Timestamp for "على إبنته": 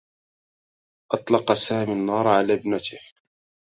2.27-2.99